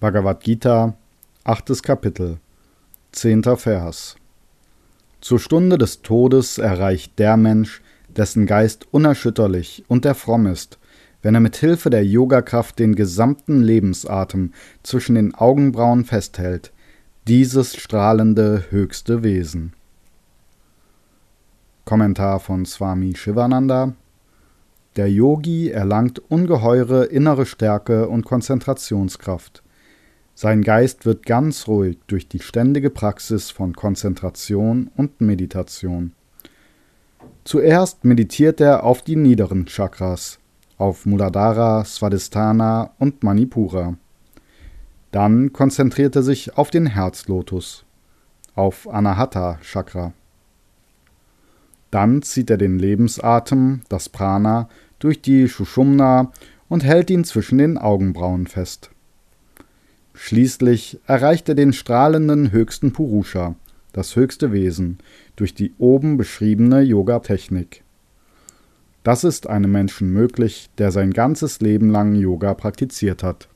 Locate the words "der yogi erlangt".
24.94-26.20